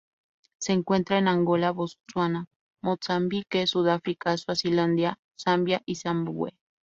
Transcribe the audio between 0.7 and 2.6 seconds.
encuentra en Angola, Botsuana,